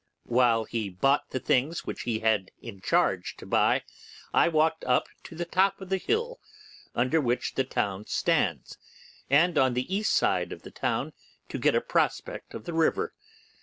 [0.25, 3.83] While he bought the things which he had in his charge to buy,
[4.33, 6.39] I walked up to the top of the hill
[6.95, 8.79] under which the town stands,
[9.29, 11.13] and on the east side of the town,
[11.49, 13.13] to get a prospect of the river.